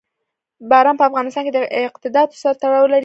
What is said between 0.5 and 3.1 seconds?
باران په افغانستان کې له اعتقاداتو سره تړاو لري.